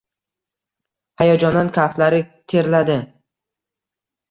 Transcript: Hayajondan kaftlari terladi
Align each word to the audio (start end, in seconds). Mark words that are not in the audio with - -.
Hayajondan 1.23 1.69
kaftlari 1.77 2.23
terladi 2.55 2.99